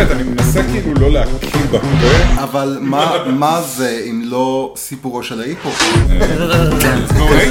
[0.00, 2.42] באמת, אני מנסה כאילו לא להקיא בפה.
[2.42, 5.40] אבל מה- מה זה אם לא סיפורו של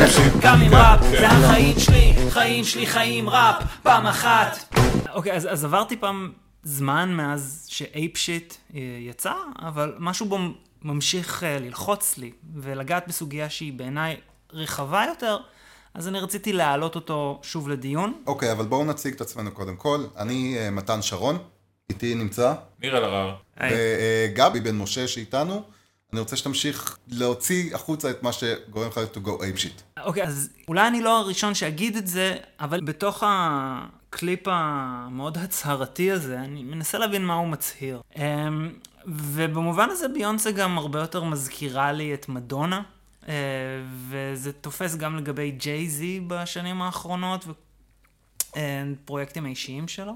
[0.08, 0.18] ש...
[0.42, 4.76] גם עם ראפ, זה החיים שלי, חיים שלי חיים ראפ, פעם אחת.
[5.14, 6.32] אוקיי, אז, אז עברתי פעם
[6.64, 10.38] זמן מאז שאייפ שיט אה, יצא, אבל משהו בו
[10.82, 14.16] ממשיך אה, ללחוץ לי ולגעת בסוגיה שהיא בעיניי
[14.54, 15.38] רחבה יותר,
[15.94, 18.14] אז אני רציתי להעלות אותו שוב לדיון.
[18.28, 20.04] אוקיי, אבל בואו נציג את עצמנו קודם כל.
[20.18, 21.38] אני אה, מתן שרון,
[21.90, 23.36] איתי נמצא, ניר אלהרר.
[23.58, 25.64] וגבי בן משה שאיתנו.
[26.14, 30.02] אני רוצה שתמשיך להוציא החוצה את מה שגורם לך to go ape shit.
[30.04, 36.40] אוקיי, אז אולי אני לא הראשון שאגיד את זה, אבל בתוך הקליפ המאוד הצהרתי הזה,
[36.40, 38.02] אני מנסה להבין מה הוא מצהיר.
[38.16, 38.74] אמ,
[39.08, 42.82] ובמובן הזה ביונסה גם הרבה יותר מזכירה לי את מדונה,
[43.28, 43.34] אה,
[44.10, 47.46] וזה תופס גם לגבי ג'יי-זי בשנים האחרונות,
[48.58, 50.14] ופרויקטים האישיים שלו.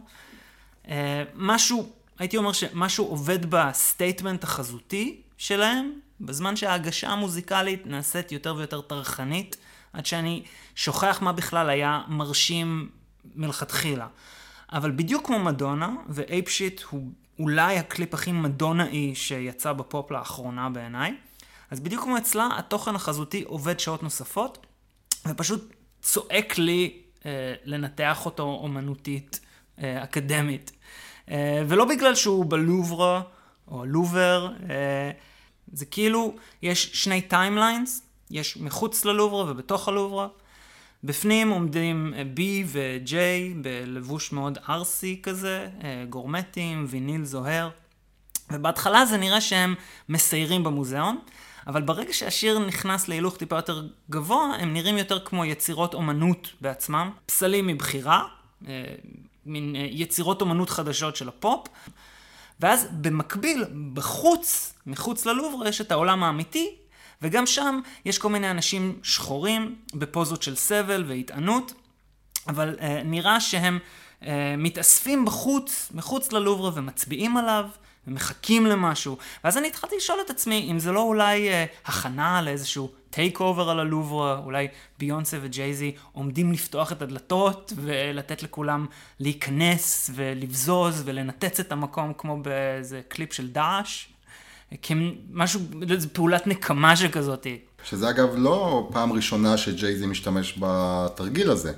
[0.90, 8.56] אה, משהו, הייתי אומר שמשהו עובד ב statement החזותי שלהם, בזמן שההגשה המוזיקלית נעשית יותר
[8.56, 9.58] ויותר טרחנית,
[9.94, 10.44] עד שאני
[10.76, 12.90] שוכח מה בכלל היה מרשים
[13.36, 14.08] מלכתחילה.
[14.74, 21.16] אבל בדיוק כמו מדונה, ו Apeshit הוא אולי הקליפ הכי מדונאי שיצא בפופ לאחרונה בעיניי,
[21.72, 24.66] אז בדיוק כמו אצלה, התוכן החזותי עובד שעות נוספות,
[25.28, 29.40] ופשוט צועק לי אה, לנתח אותו אומנותית,
[29.80, 30.72] אקדמית.
[31.32, 33.22] אה, ולא בגלל שהוא בלוברה,
[33.68, 35.12] או לובר, אה,
[35.74, 40.28] זה כאילו, יש שני timelines, יש מחוץ ללוברה ובתוך הלוברה.
[41.04, 43.14] בפנים עומדים אה, B ו-J
[43.62, 47.70] בלבוש מאוד ארסי כזה, אה, גורמטים, ויניל זוהר.
[48.52, 49.76] ובהתחלה זה נראה שהם
[50.10, 51.20] מסיירים במוזיאון,
[51.68, 57.12] אבל ברגע שהשיר נכנס להילוך טיפה יותר גבוה, הם נראים יותר כמו יצירות אומנות בעצמם,
[57.26, 58.24] פסלים מבחירה,
[58.68, 58.84] אה,
[59.46, 61.68] מין אה, יצירות אומנות חדשות של הפופ.
[62.60, 66.76] ואז במקביל, בחוץ, מחוץ ללובר, יש את העולם האמיתי,
[67.22, 71.74] וגם שם יש כל מיני אנשים שחורים בפוזות של סבל והתענות,
[72.48, 73.80] אבל אה, נראה שהם
[74.24, 77.66] אה, מתאספים בחוץ, מחוץ ללובר ומצביעים עליו.
[78.08, 82.92] ומחכים למשהו, ואז אני התחלתי לשאול את עצמי אם זה לא אולי אה, הכנה לאיזשהו
[83.10, 84.68] takeover על הלובר, אולי
[85.00, 88.86] ביונסה וג'ייזי עומדים לפתוח את הדלתות ולתת לכולם
[89.20, 94.06] להיכנס ולבזוז ולנתץ את המקום כמו באיזה קליפ של דאעש,
[94.82, 97.60] כמשהו, איזו פעולת נקמה שכזאתי.
[97.84, 101.74] שזה אגב לא פעם ראשונה שג'ייזי משתמש בתרגיל הזה.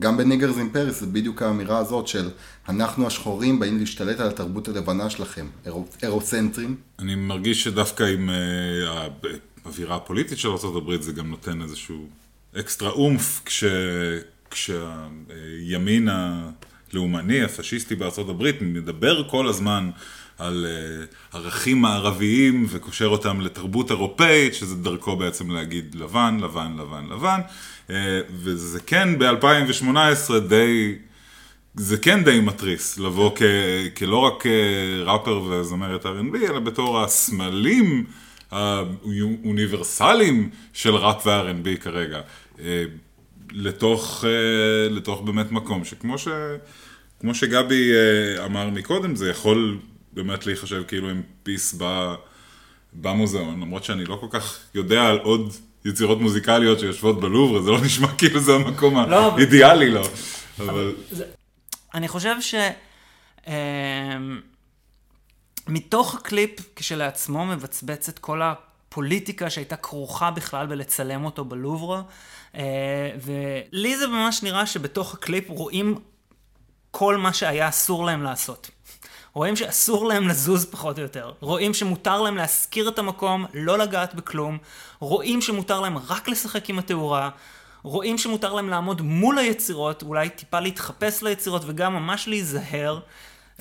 [0.00, 2.30] גם בניגרס אין פריס זה בדיוק האמירה הזאת של
[2.68, 6.76] אנחנו השחורים באים להשתלט על התרבות הלבנה שלכם, אירו- אירוצנטרים.
[6.98, 9.08] אני מרגיש שדווקא עם אה,
[9.64, 12.06] האווירה הפוליטית של ארה"ב זה גם נותן איזשהו
[12.56, 13.64] אקסטרה אומף כש...
[14.50, 16.08] כשהימין
[16.92, 17.94] הלאומני, הפשיסטי
[18.28, 19.90] הברית, מדבר כל הזמן
[20.40, 21.04] על אה,
[21.38, 27.40] ערכים מערביים וקושר אותם לתרבות אירופאית, שזה דרכו בעצם להגיד לבן, לבן, לבן, לבן,
[27.90, 30.94] אה, וזה כן ב-2018 די...
[31.74, 33.42] זה כן די מתריס, לבוא כ,
[33.96, 38.04] כלא רק אה, ראפר וזמרת R&B, אלא בתור הסמלים
[38.50, 42.20] האוניברסליים של ראפ ו-R&B כרגע.
[43.52, 44.24] לתוך,
[44.90, 46.28] לתוך באמת מקום שכמו ש,
[47.20, 47.90] כמו שגבי
[48.44, 49.78] אמר מקודם, זה יכול
[50.12, 52.14] באמת להיחשב כאילו עם פיס ב,
[52.92, 55.52] במוזיאון, למרות שאני לא כל כך יודע על עוד
[55.84, 60.02] יצירות מוזיקליות שיושבות בלובר, זה לא נשמע כאילו זה המקום לא, האידיאלי לו.
[60.58, 60.94] אבל...
[61.94, 62.54] אני חושב ש...
[63.46, 64.40] אמ,
[65.68, 72.02] מתוך הקליפ כשלעצמו מבצבצת כל הפוליטיקה שהייתה כרוכה בכלל בלצלם אותו בלוברה,
[72.54, 75.98] אה, ולי זה ממש נראה שבתוך הקליפ רואים
[76.90, 78.70] כל מה שהיה אסור להם לעשות.
[79.34, 81.32] רואים שאסור להם לזוז פחות או יותר.
[81.40, 84.58] רואים שמותר להם להשכיר את המקום, לא לגעת בכלום.
[84.98, 87.30] רואים שמותר להם רק לשחק עם התאורה.
[87.82, 93.00] רואים שמותר להם לעמוד מול היצירות, אולי טיפה להתחפש ליצירות וגם ממש להיזהר.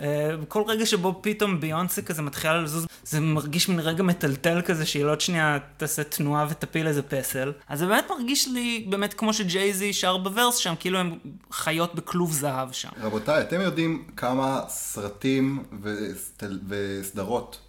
[0.01, 0.07] אה,
[0.47, 5.06] כל רגע שבו פתאום ביונסה כזה מתחילה לזוז, זה מרגיש מין רגע מטלטל כזה שהיא
[5.06, 7.51] לא עוד שנייה תעשה תנועה ותפיל איזה פסל.
[7.69, 11.18] אז זה באמת מרגיש לי באמת כמו שג'ייזי שר בוורס שם, כאילו הם
[11.51, 12.89] חיות בכלוב זהב שם.
[13.01, 17.59] רבותיי, אתם יודעים כמה סרטים וסטל- וסדרות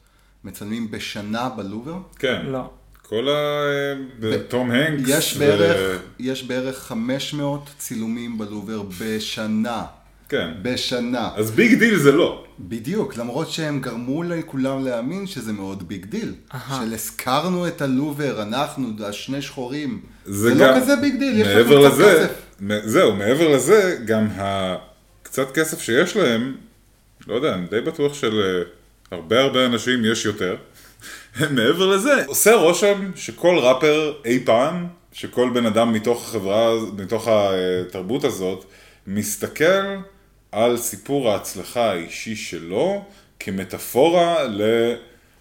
[0.45, 1.95] מצלמים בשנה בלובר?
[2.19, 2.43] כן.
[2.47, 2.71] לא.
[3.03, 3.35] כל ה...
[4.49, 5.09] תום הנקס.
[5.09, 9.85] יש ו- בערך, יש בערך 500 צילומים בלובר בשנה.
[10.31, 10.51] כן.
[10.63, 11.31] בשנה.
[11.37, 12.45] אז big deal זה לא.
[12.61, 16.35] בדיוק, למרות שהם גרמו לכולם להאמין שזה מאוד big deal.
[16.69, 20.01] של הזכרנו את הלובר, אנחנו, השני שחורים.
[20.25, 22.33] זה, לא כזה big deal, יש לכם קצת לזה, כסף.
[22.61, 26.55] מ- זהו, מעבר לזה, גם הקצת כסף שיש להם,
[27.27, 30.57] לא יודע, אני די בטוח שלהרבה הרבה אנשים יש יותר.
[31.57, 38.25] מעבר לזה, עושה רושם שכל ראפר אי פעם, שכל בן אדם מתוך החברה, מתוך התרבות
[38.25, 38.65] הזאת,
[39.07, 39.97] מסתכל
[40.53, 43.05] על סיפור ההצלחה האישי שלו
[43.41, 44.37] כמטאפורה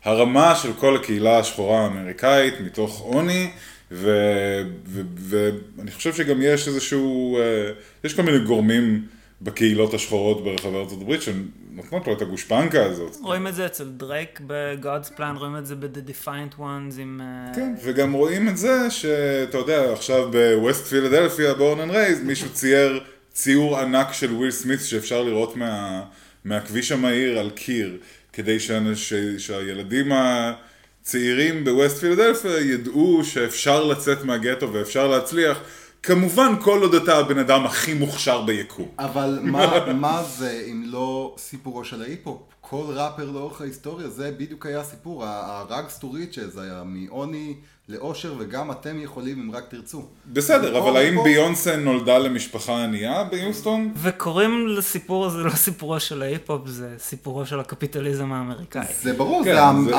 [0.05, 3.51] להרמה של כל הקהילה השחורה האמריקאית מתוך עוני,
[3.91, 7.71] ואני חושב שגם יש איזשהו, אה,
[8.03, 9.05] יש כל מיני גורמים
[9.41, 13.17] בקהילות השחורות ברחבי ארצות הברית שנותנות לו את הגושפנקה הזאת.
[13.21, 17.21] רואים את זה אצל דרייק ב-God's Plan, רואים את זה ב-The Defiant Ones עם...
[17.23, 22.49] אה, כן, וגם רואים את זה שאתה יודע, עכשיו בווסט פילדלפיה, born and raised, מישהו
[22.49, 23.03] צייר
[23.33, 26.03] ציור ענק של וויל סמית שאפשר לראות מה,
[26.45, 27.97] מהכביש המהיר על קיר,
[28.33, 35.59] כדי ש, ש, שהילדים הצעירים בווסט פילדלפיה ידעו שאפשר לצאת מהגטו ואפשר להצליח.
[36.03, 38.87] כמובן כל עוד אתה הבן אדם הכי מוכשר ביקום.
[38.99, 42.41] אבל מה, מה זה אם לא סיפורו של ההיפ-הופ?
[42.61, 47.55] כל ראפר לאורך ההיסטוריה, זה בדיוק היה הסיפור, ה-Rags to Riches היה מעוני
[47.89, 50.05] לעושר, וגם אתם יכולים אם רק תרצו.
[50.33, 53.91] בסדר, אבל האם ביונסה נולדה למשפחה ענייה ביוסטון?
[54.01, 58.85] וקוראים לסיפור הזה לא סיפורו של ההיפ-הופ, זה סיפורו של הקפיטליזם האמריקאי.
[59.01, 59.55] זה ברור, כן,
[59.85, 59.91] זה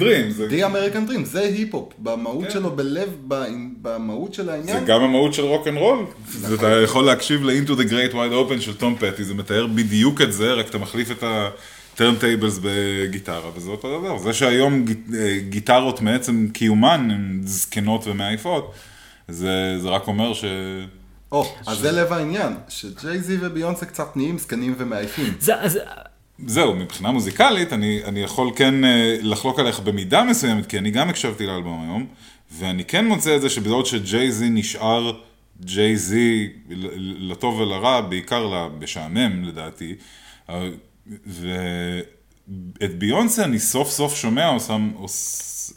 [0.00, 0.30] Dream.
[0.30, 3.08] זה The American Dream, זה היפ-הופ, במהות שלו, בלב,
[3.82, 4.80] במהות של העניין.
[4.80, 6.04] זה גם המהות של רוק אנד רול.
[6.54, 10.32] אתה יכול להקשיב ל-Into the Great Wide Open של תום פטי, זה מתאר בדיוק את
[10.32, 11.48] זה, רק אתה מחליף את ה...
[11.94, 14.18] turntables בגיטרה, וזה אותו דבר.
[14.18, 14.84] זה שהיום
[15.48, 18.74] גיטרות מעצם קיומן הן זקנות ומעייפות,
[19.28, 20.44] זה, זה רק אומר ש...
[21.32, 21.48] או, ש...
[21.68, 25.34] אז זה לב העניין, שג'יי-זי וביונסה קצת נהיים זקנים ומעייפים.
[25.40, 25.78] זה, אז...
[26.46, 31.08] זהו, מבחינה מוזיקלית, אני, אני יכול כן אה, לחלוק עליך במידה מסוימת, כי אני גם
[31.08, 32.06] הקשבתי לאלבום היום,
[32.52, 35.12] ואני כן מוצא את זה שבעוד שג'יי-זי נשאר
[35.60, 36.48] ג'יי-זי
[36.98, 39.94] לטוב ולרע, בעיקר למשעמם לדעתי,
[41.26, 44.76] ואת ביונסה אני סוף סוף שומע עושה,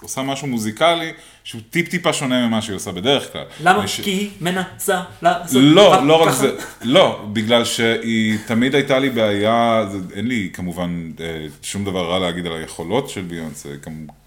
[0.01, 1.11] עושה משהו מוזיקלי
[1.43, 3.43] שהוא טיפ טיפה שונה ממה שהיא עושה בדרך כלל.
[3.63, 3.85] למה?
[3.85, 4.01] יש...
[4.01, 5.61] כי היא מנסה לעשות...
[5.61, 11.11] לא, לא רק זה, לא, בגלל שהיא תמיד הייתה לי בעיה, זה, אין לי כמובן
[11.19, 13.69] אה, שום דבר רע להגיד על היכולות של ביונסה,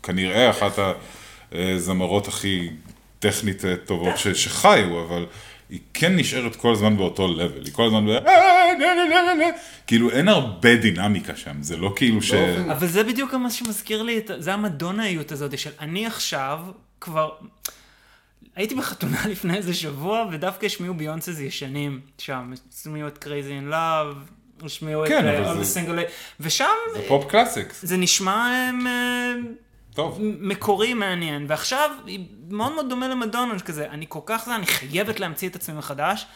[0.03, 0.79] כנראה אחת
[1.53, 2.70] הזמרות הכי
[3.19, 5.26] טכנית אה, טובות שחיו, אבל...
[5.70, 8.19] היא כן נשארת כל הזמן באותו לבל, היא כל הזמן ב...
[9.87, 12.32] כאילו אין הרבה דינמיקה שם, זה לא כאילו ש...
[12.70, 16.61] אבל זה בדיוק מה שמזכיר לי, זה המדונאיות הזאת של אני עכשיו
[17.00, 17.31] כבר...
[18.56, 24.17] הייתי בחתונה לפני איזה שבוע, ודווקא השמיעו ביונסס ישנים שם, השמיעו את Crazy in Love,
[24.67, 26.67] השמיעו את All the Single ושם...
[26.93, 27.84] זה pop classics.
[27.84, 28.70] זה נשמע...
[30.00, 30.19] טוב.
[30.41, 32.20] מקורי מעניין, ועכשיו היא
[32.50, 36.26] מאוד מאוד דומה למדונה, כזה, אני כל כך זה, אני חייבת להמציא את עצמי מחדש,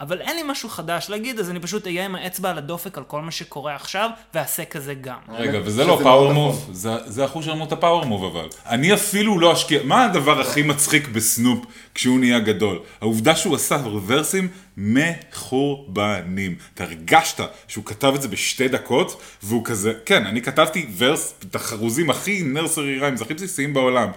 [0.00, 3.04] אבל אין לי משהו חדש להגיד, אז אני פשוט אהיה עם האצבע על הדופק על
[3.04, 5.18] כל מה שקורה עכשיו, ואעשה כזה גם.
[5.28, 6.68] רגע, וזה לא power move,
[7.06, 8.48] זה אחוז שלנו את ה power move אבל.
[8.66, 11.64] אני אפילו לא אשקיע, מה הדבר הכי מצחיק בסנופ
[11.94, 12.78] כשהוא נהיה גדול?
[13.00, 16.54] העובדה שהוא עשה ורסים מחורבנים.
[16.74, 21.54] אתה הרגשת שהוא כתב את זה בשתי דקות, והוא כזה, כן, אני כתבתי verse, את
[21.54, 24.08] החרוזים הכי nursery rhymes, הכי בסיסיים בעולם.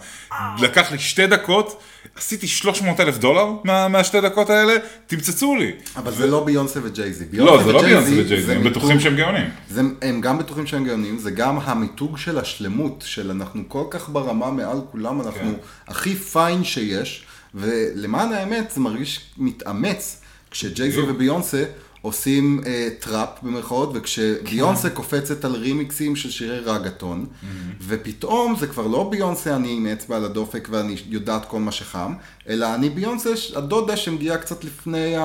[0.60, 1.82] לקח לי שתי דקות,
[2.16, 4.74] עשיתי 300 אלף דולר מה, מהשתי דקות האלה,
[5.08, 5.72] תמצצו לי.
[5.96, 6.16] אבל ו...
[6.16, 7.26] זה לא ביונסה וג'ייזי.
[7.34, 9.50] לא, זה לא ביונסה וג'ייזי, הם בטוחים שהם גאונים.
[9.70, 14.10] זה, הם גם בטוחים שהם גאונים, זה גם המיתוג של השלמות, של אנחנו כל כך
[14.10, 15.54] ברמה מעל כולם, אנחנו כן.
[15.88, 17.24] הכי fine שיש,
[17.56, 20.22] ולמען האמת זה מרגיש מתאמץ.
[20.56, 21.64] כשג'ייזי וביונסה
[22.02, 24.96] עושים אה, טראפ במרכאות, וכשביונסה כן.
[24.96, 27.46] קופצת על רימיקסים של שירי רגטון, mm-hmm.
[27.88, 32.14] ופתאום זה כבר לא ביונסה אני עם אצבע על הדופק ואני יודעת כל מה שחם,
[32.50, 35.22] אלא אני ביונסה הדודה שמגיעה קצת לפני, ה,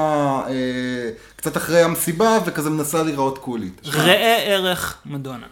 [0.48, 3.80] אה, קצת אחרי המסיבה, וכזה מנסה להיראות קולית.
[3.84, 5.46] ראה ערך מדונה.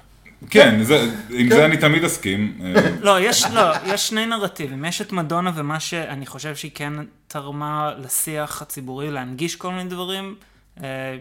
[0.50, 1.57] כן, זה, עם כן.
[1.57, 2.59] זה אני תמיד אסכים.
[2.64, 2.90] אה.
[3.00, 4.85] לא, יש, לא, יש שני נרטיבים.
[4.85, 6.92] יש את מדונה ומה שאני חושב שהיא כן
[7.26, 10.35] תרמה לשיח הציבורי להנגיש כל מיני דברים.
[10.83, 11.16] אה,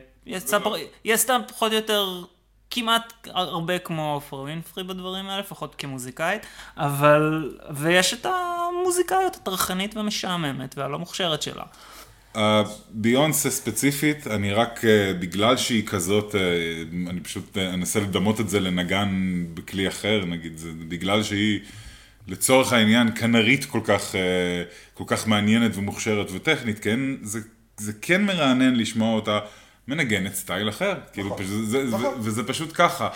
[1.04, 2.24] היא עשתה פחות או יותר
[2.72, 6.46] כמעט הרבה כמו עופרה ווינפרי בדברים האלה, לפחות כמוזיקאית,
[6.78, 11.64] אבל, ויש את המוזיקאיות הטרחנית והמשעממת והלא מוכשרת שלה.
[12.90, 16.38] ביונסה ספציפית, אני רק, uh, בגלל שהיא כזאת, uh,
[17.10, 21.60] אני פשוט uh, אנסה לדמות את זה לנגן בכלי אחר, נגיד, זה בגלל שהיא
[22.28, 24.16] לצורך העניין כנרית כל כך,
[24.94, 27.40] כל כך מעניינת ומוכשרת וטכנית, כן, זה,
[27.78, 29.40] זה כן מרענן לשמוע אותה
[29.88, 32.14] מנגנת סטייל אחר, כאילו, נכון, פשוט, זה, נכון.
[32.20, 33.10] וזה פשוט ככה.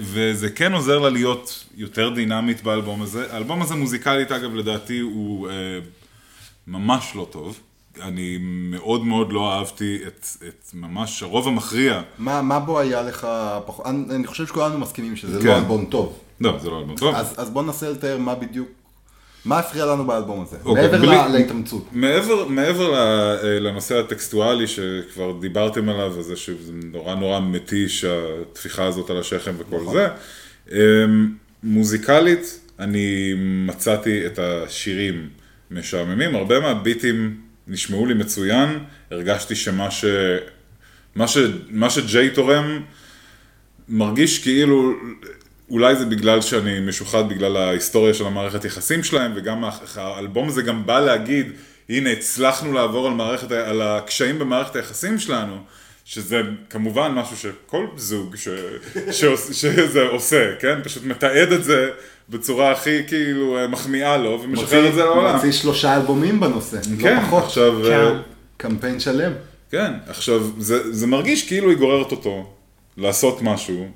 [0.00, 3.32] וזה כן עוזר לה להיות יותר דינמית באלבום הזה.
[3.32, 5.48] האלבום הזה מוזיקלית, אגב, לדעתי הוא
[6.66, 7.60] ממש לא טוב.
[8.02, 12.02] אני מאוד מאוד לא אהבתי את, את ממש הרוב המכריע.
[12.18, 13.26] מה, מה בו היה לך
[13.66, 15.46] פחות, אני, אני חושב שכולנו מסכימים שזה כן.
[15.46, 16.18] לא אלבום טוב.
[16.40, 17.14] לא, זה לא אלבום טוב.
[17.14, 18.68] אז, אז בוא ננסה לתאר מה בדיוק,
[19.44, 21.88] מה הפריע לנו באלבום הזה, אוקיי, מעבר בלי- לה- להתאמצות.
[21.92, 29.10] מעבר, מעבר אה, לנושא הטקסטואלי שכבר דיברתם עליו, וזה שזה נורא נורא מתיש, הטפיחה הזאת
[29.10, 30.08] על השכם וכל זה,
[30.72, 31.28] אמ,
[31.62, 33.32] מוזיקלית, אני
[33.66, 35.28] מצאתי את השירים
[35.70, 37.36] משעממים, הרבה מהביטים
[37.68, 38.78] נשמעו לי מצוין,
[39.10, 40.04] הרגשתי שמה ש...
[41.14, 41.38] מה, ש...
[41.70, 42.82] מה שג'יי תורם
[43.88, 44.92] מרגיש כאילו,
[45.70, 49.64] אולי זה בגלל שאני משוחד בגלל ההיסטוריה של המערכת יחסים שלהם, וגם
[49.96, 51.52] האלבום הזה גם בא להגיד,
[51.88, 55.58] הנה הצלחנו לעבור על, מערכת, על הקשיים במערכת היחסים שלנו,
[56.04, 56.40] שזה
[56.70, 58.48] כמובן משהו שכל זוג ש,
[59.18, 60.82] שעוש, שזה עושה, כן?
[60.82, 61.90] פשוט מתעד את זה
[62.28, 65.34] בצורה הכי כאילו מחמיאה לו, ומשחרר את זה לעולם.
[65.34, 67.44] מוציא שלושה אלבומים בנושא, כן, לא פחות.
[67.44, 67.72] עכשיו...
[67.84, 67.92] כן.
[67.92, 68.20] אה,
[68.56, 69.32] קמפיין שלם.
[69.70, 72.52] כן, עכשיו, זה, זה מרגיש כאילו היא גוררת אותו
[72.96, 73.86] לעשות משהו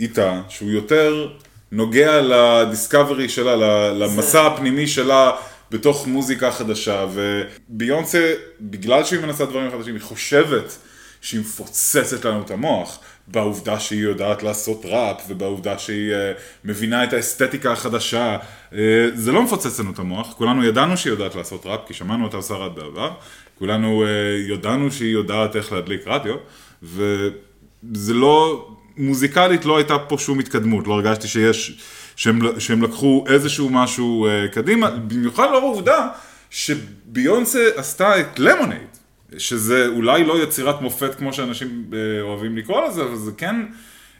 [0.00, 1.28] איתה, שהוא יותר
[1.72, 3.56] נוגע לדיסקאברי שלה,
[3.92, 5.30] למסע הפנימי שלה
[5.70, 10.76] בתוך מוזיקה חדשה, וביונסה, בגלל שהיא מנסה דברים חדשים, היא חושבת
[11.20, 12.98] שהיא מפוצצת לנו את המוח.
[13.28, 16.16] בעובדה שהיא יודעת לעשות ראפ, ובעובדה שהיא uh,
[16.64, 18.36] מבינה את האסתטיקה החדשה.
[18.70, 18.74] Uh,
[19.14, 22.36] זה לא מפוצץ לנו את המוח, כולנו ידענו שהיא יודעת לעשות ראפ, כי שמענו אותה
[22.36, 23.10] עושה ראפ בעבר.
[23.58, 26.34] כולנו uh, ידענו שהיא יודעת איך להדליק רדיו,
[26.82, 31.80] וזה לא, מוזיקלית לא הייתה פה שום התקדמות, לא הרגשתי שיש,
[32.16, 36.08] שהם, שהם לקחו איזשהו משהו קדימה, במיוחד לאור העובדה
[36.50, 38.98] שביונסה עשתה את למונייד,
[39.38, 43.56] שזה אולי לא יצירת מופת כמו שאנשים uh, אוהבים לקרוא לזה, אבל זה כן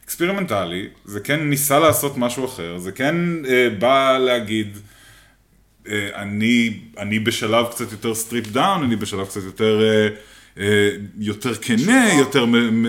[0.04, 3.14] אקספרימנטלי, זה כן ניסה לעשות משהו אחר, זה כן
[3.44, 4.76] uh, בא להגיד,
[5.88, 10.08] אה, אני, אני בשלב קצת יותר stripped down, אני בשלב קצת יותר, אה,
[10.58, 12.44] אה, יותר כנה, יותר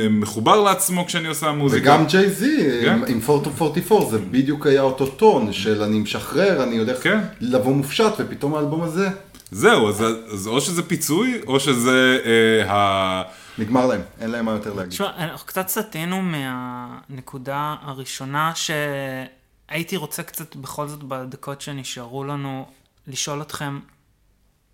[0.09, 1.83] מחובר לעצמו כשאני עושה מוזיקה.
[1.83, 2.99] וגם ג'יי זי כן.
[3.07, 7.19] עם 444 זה בדיוק היה אותו טון של אני משחרר, אני הולך כן.
[7.41, 9.09] לבוא מופשט, ופתאום האלבום הזה
[9.53, 10.01] זהו, אז,
[10.33, 13.23] אז או שזה פיצוי, או שזה אה, ה...
[13.57, 14.91] נגמר להם, אין להם מה יותר להגיד.
[14.91, 22.67] תשמע, אנחנו קצת סטינו מהנקודה הראשונה שהייתי רוצה קצת בכל זאת בדקות שנשארו לנו
[23.07, 23.79] לשאול אתכם,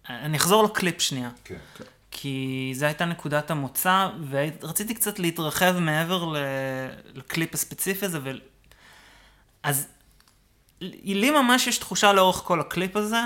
[0.09, 1.29] אני אחזור לקליפ שנייה.
[1.43, 1.55] כן.
[2.11, 6.33] כי זו הייתה נקודת המוצא, ורציתי קצת להתרחב מעבר
[7.13, 8.29] לקליפ הספציפי הזה, ו...
[9.63, 9.87] אז
[10.81, 13.21] לי ממש יש תחושה לאורך כל הקליפ הזה,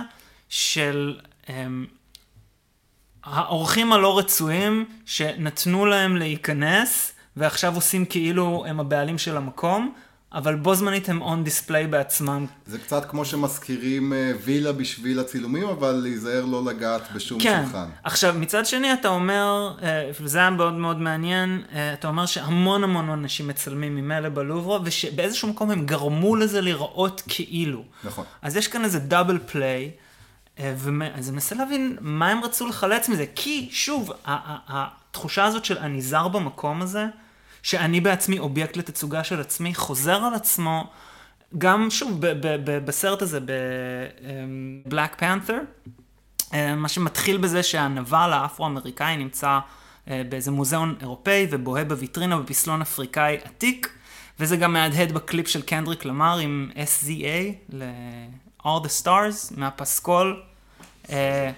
[0.50, 1.86] של הם,
[3.24, 9.94] האורחים הלא רצויים שנתנו להם להיכנס, ועכשיו עושים כאילו הם הבעלים של המקום,
[10.34, 12.46] אבל בו זמנית הם on display בעצמם.
[12.66, 17.64] זה קצת כמו שמזכירים אה, וילה בשביל הצילומים, אבל להיזהר לא לגעת בשום כן.
[17.64, 17.90] שולחן.
[18.04, 22.84] עכשיו, מצד שני אתה אומר, אה, וזה היה מאוד מאוד מעניין, אה, אתה אומר שהמון
[22.84, 27.84] המון אנשים מצלמים ממילא בלוברו, ושבאיזשהו מקום הם גרמו לזה להיראות כאילו.
[28.04, 28.26] נכון.
[28.42, 29.92] אז יש כאן איזה double play,
[30.58, 36.02] אז אני מנסה להבין מה הם רצו לחלץ מזה, כי שוב, התחושה הזאת של אני
[36.02, 37.06] זר במקום הזה,
[37.64, 40.92] שאני בעצמי אובייקט לתצוגה של עצמי, חוזר על עצמו,
[41.58, 45.90] גם שוב, ב- ב- ב- בסרט הזה, ב-Black Panther,
[46.54, 49.60] אה, מה שמתחיל בזה שהנבל האפרו-אמריקאי נמצא
[50.08, 53.90] אה, באיזה מוזיאון אירופאי ובוהה בוויטרינה בפסלון אפריקאי עתיק,
[54.40, 57.74] וזה גם מהדהד בקליפ של קנדריק למר עם SZA
[58.66, 60.42] ל-All the Stars מהפסקול,
[61.10, 61.52] אה,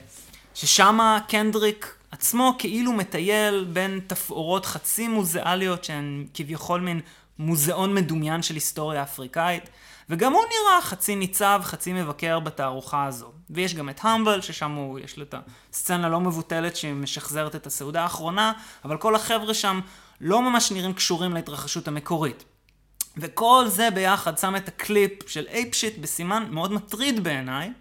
[0.53, 7.01] ששם קנדריק עצמו כאילו מטייל בין תפאורות חצי מוזיאליות שהן כביכול מין
[7.39, 9.69] מוזיאון מדומיין של היסטוריה אפריקאית,
[10.09, 13.31] וגם הוא נראה חצי ניצב, חצי מבקר בתערוכה הזו.
[13.50, 15.35] ויש גם את המבל, ששם הוא, יש לו את
[15.74, 18.53] הסצנה לא מבוטלת שמשחזרת את הסעודה האחרונה,
[18.85, 19.79] אבל כל החבר'ה שם
[20.21, 22.43] לא ממש נראים קשורים להתרחשות המקורית.
[23.17, 27.72] וכל זה ביחד שם את הקליפ של Apeshit בסימן מאוד מטריד בעיניי,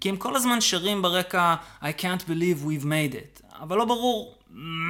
[0.00, 4.34] כי הם כל הזמן שרים ברקע I can't believe we've made it, אבל לא ברור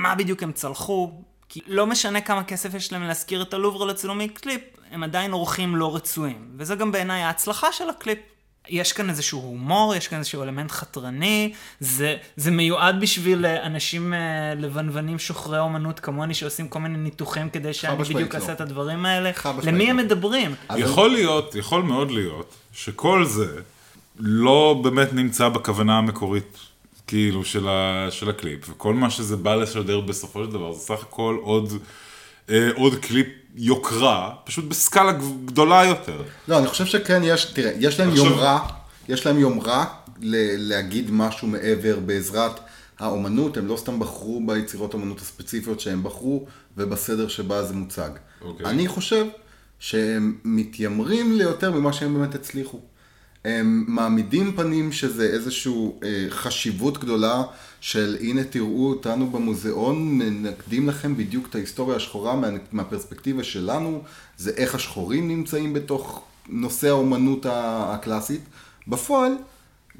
[0.02, 1.12] מה בדיוק הם צלחו,
[1.48, 5.76] כי לא משנה כמה כסף יש להם להשכיר את הלובר לצילומי קליפ, הם עדיין אורחים
[5.76, 6.50] לא רצויים.
[6.56, 8.18] וזה גם בעיניי ההצלחה של הקליפ.
[8.68, 14.14] יש כאן איזשהו הומור, יש כאן איזשהו אלמנט חתרני, זה, זה מיועד בשביל אה, אנשים
[14.14, 14.18] אה,
[14.56, 18.40] לבנבנים שוחרי אומנות כמוני שעושים כל מיני ניתוחים כדי שאני בדיוק לא.
[18.40, 19.30] אעשה את הדברים האלה.
[19.62, 20.04] למי הם לא.
[20.04, 20.54] מדברים?
[20.70, 23.60] אבל- יכול להיות, יכול מאוד להיות, שכל זה
[24.18, 26.58] לא באמת נמצא בכוונה המקורית,
[27.06, 31.02] כאילו, של, ה, של הקליפ, וכל מה שזה בא לשדר בסופו של דבר, זה סך
[31.02, 31.72] הכל עוד,
[32.50, 35.12] אה, עוד קליפ יוקרה, פשוט בסקאלה
[35.44, 36.22] גדולה יותר.
[36.48, 38.68] לא, אני חושב שכן, יש, תראה, יש להם עכשיו- יומרה,
[39.08, 39.84] יש להם יומרה
[40.20, 42.60] ל- להגיד משהו מעבר בעזרת
[42.98, 48.10] האומנות, הם לא סתם בחרו ביצירות האומנות הספציפיות שהם בחרו, ובסדר שבה זה מוצג.
[48.42, 48.66] אוקיי.
[48.66, 49.26] אני חושב
[49.78, 52.80] שהם מתיימרים ליותר ממה שהם באמת הצליחו.
[53.44, 57.42] הם מעמידים פנים שזה איזושהי אה, חשיבות גדולה
[57.80, 64.02] של הנה תראו אותנו במוזיאון, מנקדים לכם בדיוק את ההיסטוריה השחורה מה, מהפרספקטיבה שלנו,
[64.36, 68.40] זה איך השחורים נמצאים בתוך נושא האומנות הקלאסית.
[68.88, 69.32] בפועל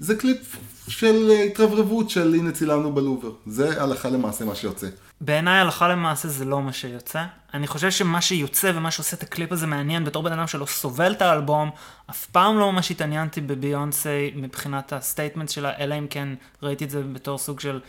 [0.01, 0.57] זה קליפ
[0.89, 3.31] של אה, התרברבות של הנה צילמנו בלובר.
[3.47, 4.87] זה הלכה למעשה מה שיוצא.
[5.21, 7.25] בעיניי הלכה למעשה זה לא מה שיוצא.
[7.55, 11.13] אני חושב שמה שיוצא ומה שעושה את הקליפ הזה מעניין בתור בן אדם שלא סובל
[11.13, 11.71] את האלבום,
[12.11, 16.29] אף פעם לא ממש התעניינתי בביונסי מבחינת ה statement שלה, אלא אם כן
[16.63, 17.81] ראיתי את זה בתור סוג של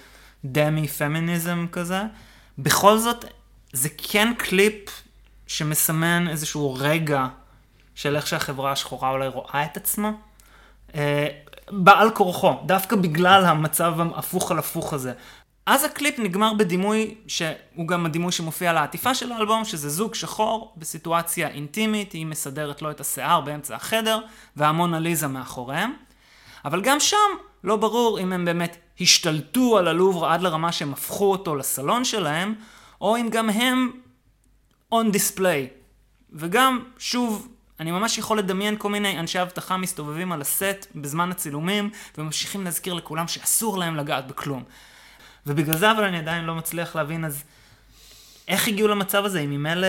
[0.46, 2.02] דמי פמיניזם כזה.
[2.58, 3.26] בכל זאת,
[3.74, 4.90] זה כן קליפ
[5.48, 7.28] שמסמן איזשהו רגע
[7.96, 10.12] של איך שהחברה השחורה אולי רואה את עצמה.
[11.72, 15.14] בעל כורחו, דווקא בגלל המצב ההפוך על הפוך הזה.
[15.66, 20.74] אז הקליפ נגמר בדימוי שהוא גם הדימוי שמופיע על העטיפה של האלבום, שזה זוג שחור
[20.78, 24.20] בסיטואציה אינטימית, היא מסדרת לו את השיער באמצע החדר,
[24.56, 25.94] והמונליזה מאחוריהם.
[26.66, 27.18] אבל גם שם
[27.64, 32.56] לא ברור אם הם באמת השתלטו על הלובר עד לרמה שהם הפכו אותו לסלון שלהם,
[33.02, 33.92] או אם גם הם
[34.94, 35.82] on display.
[36.34, 37.48] וגם, שוב,
[37.82, 42.94] אני ממש יכול לדמיין כל מיני אנשי אבטחה מסתובבים על הסט בזמן הצילומים, וממשיכים להזכיר
[42.94, 44.64] לכולם שאסור להם לגעת בכלום.
[45.48, 47.44] ובגלל זה אבל אני עדיין לא מצליח להבין, אז
[48.48, 49.88] איך הגיעו למצב הזה, אם ממילא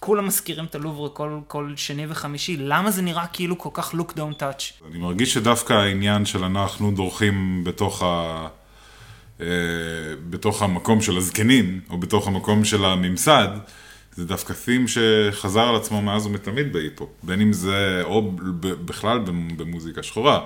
[0.00, 4.12] כולם מזכירים את הלובר כל, כל שני וחמישי, למה זה נראה כאילו כל כך look
[4.12, 4.86] don't touch?
[4.90, 8.46] אני מרגיש שדווקא העניין של אנחנו דורכים בתוך, ה...
[9.40, 9.46] אה,
[10.30, 13.48] בתוך המקום של הזקנים, או בתוך המקום של הממסד,
[14.16, 17.08] זה דווקא תים שחזר על עצמו מאז ומתמיד בהיפו.
[17.22, 19.18] בין אם זה, או ב- בכלל
[19.56, 20.40] במוזיקה שחורה.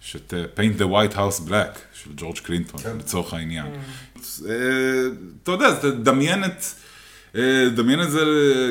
[0.00, 2.96] שאת אה, Paint the White House Black של ג'ורג' קלינטון, כן.
[2.98, 3.66] לצורך העניין.
[3.66, 4.52] אה,
[5.42, 6.64] אתה יודע, אז תדמיין את...
[7.36, 8.22] אה, דמיין את זה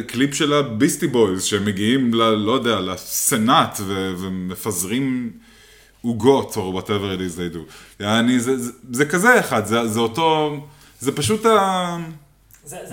[0.08, 5.32] קליפ של הביסטי בויז, שהם מגיעים, ל, לא יודע, לסנאט ו- ומפזרים
[6.02, 7.60] עוגות, או whatever it is they do.
[8.00, 10.58] יעני, זה, זה, זה כזה אחד, זה, זה אותו,
[11.00, 11.98] זה פשוט, ה,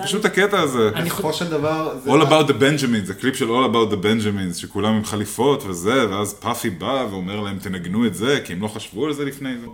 [0.05, 0.91] פשוט הקטע הזה.
[0.95, 1.99] אני בסופו של דבר...
[2.05, 5.65] זה- All about the Benjamins, זה קליפ של All about the Benjamins, שכולם עם חליפות
[5.67, 9.25] וזה, ואז פאפי בא ואומר להם תנגנו את זה, כי הם לא חשבו על זה
[9.25, 9.67] לפני זה.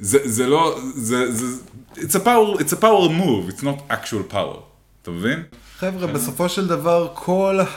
[0.00, 1.60] זה, זה לא, זה, זה,
[1.96, 4.58] it's a power, it's a power move, it's not actual power,
[5.02, 5.42] אתה מבין?
[5.78, 7.60] חבר'ה, בסופו של דבר, כל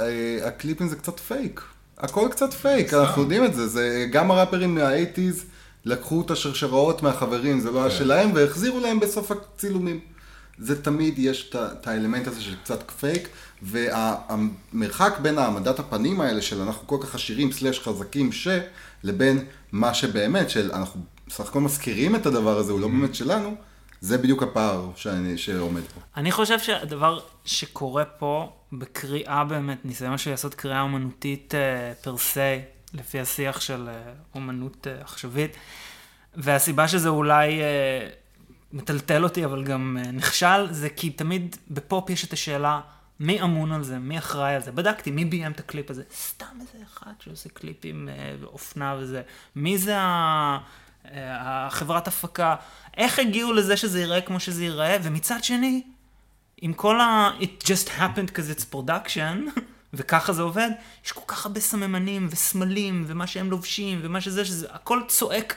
[0.00, 1.60] אה, הקליפים זה קצת פייק.
[1.98, 3.66] הכל קצת פייק, אנחנו יודעים את זה.
[3.68, 5.42] זה גם הראפרים מה-80's
[5.84, 10.00] לקחו את השרשראות מהחברים, זה לא היה שלהם, והחזירו להם בסוף הצילומים.
[10.58, 13.28] זה תמיד יש את האלמנט הזה של קצת פייק,
[13.62, 18.48] והמרחק בין העמדת הפנים האלה של אנחנו כל כך עשירים סלאש חזקים ש,
[19.02, 23.54] לבין מה שבאמת, של אנחנו בסך הכל מזכירים את הדבר הזה, הוא לא באמת שלנו,
[24.00, 26.00] זה בדיוק הפער שאני, שעומד פה.
[26.16, 32.40] אני חושב שהדבר שקורה פה בקריאה באמת, ניסיון של לעשות קריאה אומנותית אה, פר סי,
[32.94, 35.56] לפי השיח של אה, אומנות אה, עכשווית,
[36.36, 38.08] והסיבה שזה אולי אה,
[38.72, 42.80] מטלטל אותי אבל גם אה, נכשל, זה כי תמיד בפופ יש את השאלה
[43.20, 44.72] מי אמון על זה, מי אחראי על זה.
[44.72, 49.22] בדקתי מי ביים את הקליפ הזה, סתם איזה אחד שעושה קליפים אה, באופנה וזה.
[49.56, 50.58] מי זה ה...
[51.12, 52.56] אה, החברת הפקה,
[52.96, 55.82] איך הגיעו לזה שזה ייראה כמו שזה ייראה, ומצד שני,
[56.62, 57.30] עם כל ה...
[57.40, 59.60] it just happened because it's production,
[59.94, 60.70] וככה זה עובד,
[61.04, 65.54] יש כל כך הרבה סממנים וסמלים, ומה שהם לובשים, ומה שזה, שזה הכל צועק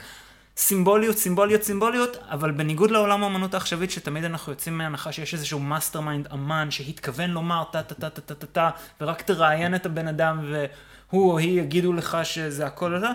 [0.62, 6.28] סימבוליות, סימבוליות, סימבוליות, אבל בניגוד לעולם האמנות העכשווית, שתמיד אנחנו יוצאים מהנחה שיש איזשהו mastermind
[6.32, 8.70] אמן שהתכוון לומר טה טה טה טה טה טה טה,
[9.00, 13.06] ורק תראיין את הבן אדם והוא או היא יגידו לך שזה הכל זה,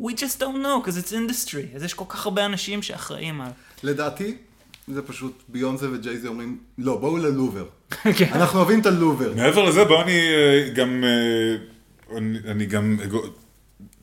[0.00, 1.76] we just don't know, because it's industry.
[1.76, 3.50] אז יש כל כך הרבה אנשים שאחראים על...
[3.82, 4.36] לדעתי,
[4.88, 7.64] זה פשוט ביונסה וג'ייזי אומרים, לא, בואו ללובר.
[8.18, 8.30] כן.
[8.32, 9.34] אנחנו אוהבים את הלובר.
[9.34, 12.96] מעבר לזה, בואו אני אה, גם, אה, אני, אני גם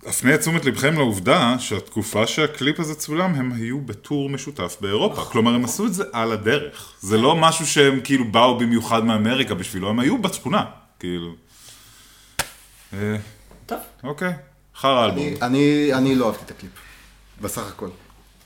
[0.09, 5.25] אפנה את תשומת לבכם לעובדה שהתקופה שהקליפ הזה צולם, הם היו ב tour משותף באירופה.
[5.25, 6.93] כלומר, הם עשו את זה על הדרך.
[6.99, 10.65] זה לא משהו שהם כאילו באו במיוחד מאמריקה בשבילו, הם היו בשכונה,
[10.99, 11.35] כאילו.
[12.93, 13.15] אה,
[13.65, 13.79] טוב.
[14.03, 14.33] אוקיי,
[14.75, 15.19] חרא אלבום.
[15.19, 16.71] אני- אני, אני לא אהבתי את הקליפ,
[17.41, 17.89] בסך הכל.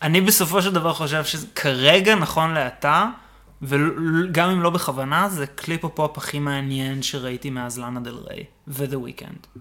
[0.01, 3.05] אני בסופו של דבר חושב שכרגע, נכון לעתה,
[3.61, 8.93] וגם אם לא בכוונה, זה קליפ הפופ הכי מעניין שראיתי מאז לאנה דל ריי ו-The
[8.95, 9.59] Weeknd.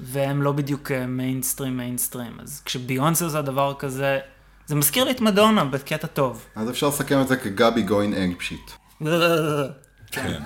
[0.00, 4.18] והם לא בדיוק מיינסטרים מיינסטרים, אז כשביונסה עושה דבר כזה,
[4.66, 6.44] זה מזכיר לי את מדונה בקטע טוב.
[6.56, 8.70] אז אפשר לסכם את זה כגבי going ape shit.
[10.12, 10.42] כן.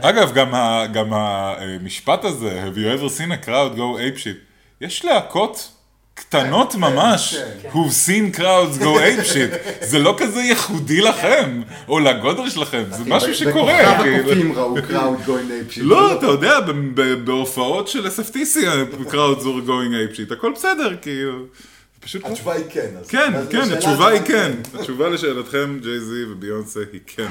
[0.00, 4.38] אגב, גם, ה, גם המשפט הזה, have you ever seen a crowd go ape shit,
[4.80, 5.72] יש להקות
[6.18, 7.68] קטנות ממש, כן.
[7.68, 13.04] who've seen crowds go ape shit, זה לא כזה ייחודי לכם, או לגודל שלכם, זה
[13.06, 14.54] משהו שקורה, בכוכב כאילו.
[14.54, 15.84] ראו crowd going ape shit.
[15.86, 16.60] לא, אתה יודע,
[17.24, 18.56] בהופעות של SFTC,
[19.10, 21.44] crowds are going ape shit, הכל בסדר, כאילו.
[22.00, 22.24] פשוט...
[22.24, 22.88] התשובה היא כן.
[23.08, 24.52] כן, כן, התשובה היא כן.
[24.74, 27.28] התשובה לשאלתכם, ג'יי זי וביונסה היא כן.